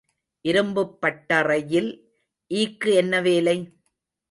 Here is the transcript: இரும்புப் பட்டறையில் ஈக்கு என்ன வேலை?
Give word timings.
இரும்புப் 0.45 0.95
பட்டறையில் 1.01 1.91
ஈக்கு 2.51 2.91
என்ன 2.93 3.21
வேலை? 3.21 3.57